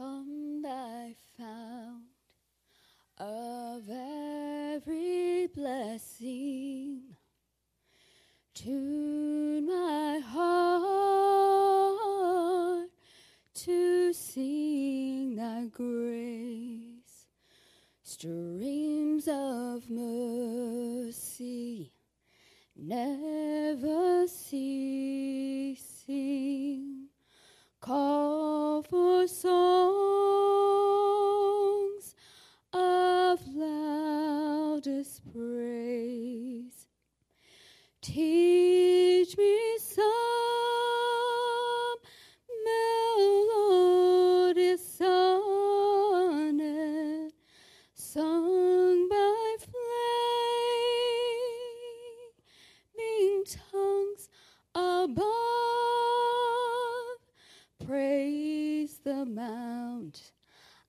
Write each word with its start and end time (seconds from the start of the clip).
Come, 0.00 0.62
thy 0.62 1.14
fount 1.36 2.04
of 3.18 3.82
every 3.90 5.46
blessing, 5.48 7.02
tune 8.54 9.66
my 9.66 10.20
heart 10.20 11.18
to 13.52 14.14
sing 14.14 15.36
thy 15.36 15.66
grace. 15.66 17.26
Streams 18.02 19.28
of 19.28 19.90
mercy 19.90 21.92
never 22.74 24.26
ceasing. 24.26 25.76
Call 27.80 28.82
for 28.82 29.28
songs 29.28 29.59
Teach 38.02 39.36
me 39.36 39.76
some 39.78 40.06
melodious 43.14 44.94
sonnet 44.96 45.74
sung 47.92 49.06
by 49.10 49.56
flaming 52.96 53.44
tongues 53.70 54.30
above. 54.74 55.26
Praise 57.86 58.98
the 59.04 59.26
mount 59.26 60.32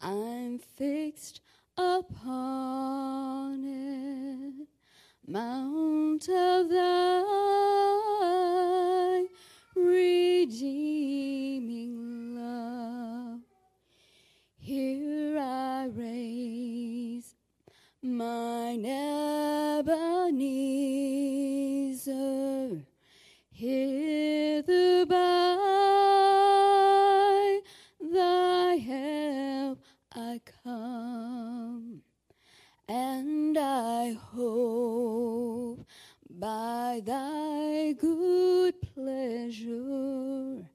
I'm 0.00 0.58
fixed 0.58 1.40
upon 1.76 3.64
it, 3.64 4.66
mount 5.28 6.28
of 6.28 6.68
thy 6.68 7.24
redeeming 9.74 11.16
love. 12.36 13.40
Here 14.56 15.36
I 15.38 15.86
raise 15.86 17.34
mine 18.02 18.84
Ebenezer, 18.84 20.06
hither 23.50 23.95
thy 37.06 37.92
good 37.92 38.74
pleasure 38.94 40.68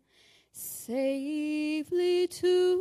safely 0.54 2.26
to 2.26 2.80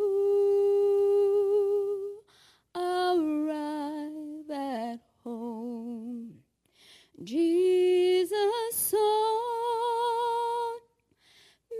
arrive 2.77 4.51
at 4.53 5.01
home. 5.25 6.33
Jesus 7.25 8.31
sought 8.73 9.01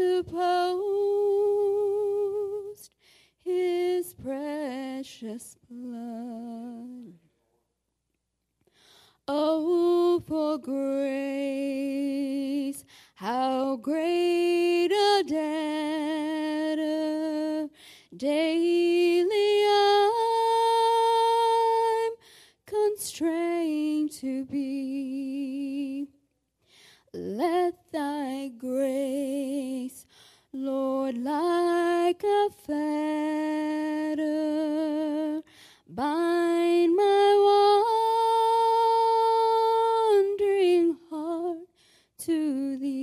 his 3.43 4.15
precious 4.15 5.57
blood. 5.69 7.15
Oh, 9.27 10.23
for 10.25 10.57
grace, 10.59 11.65
how 13.17 13.75
great 13.79 14.93
a 14.93 15.25
debtor 15.27 16.07
daily 18.17 18.96
to 24.21 24.45
be. 24.47 26.09
Let 27.13 27.75
thy 27.93 28.49
grace, 28.57 30.07
Lord, 30.55 31.19
like 31.19 32.25
a 32.25 32.49
fetter, 32.67 34.23
bind 35.87 36.97
my 36.97 37.37
wandering 40.29 40.97
heart 41.11 41.69
to 42.21 42.79
thee. 42.79 42.96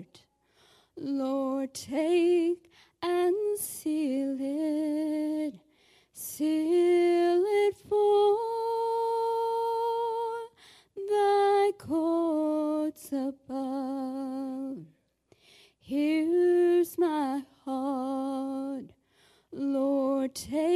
heart. 0.00 0.22
Lord, 0.96 1.74
take 1.74 2.70
and 3.02 3.58
seal 3.58 4.36
it, 4.38 5.54
seal 6.12 7.42
it 7.46 7.76
for 7.88 8.36
thy 10.96 11.72
courts 11.78 13.12
above. 13.12 14.78
Here's 15.78 16.98
my 16.98 17.42
heart, 17.64 18.92
Lord, 19.52 20.34
take. 20.34 20.69